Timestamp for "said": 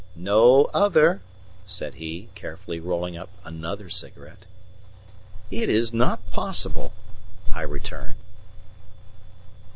1.63-1.93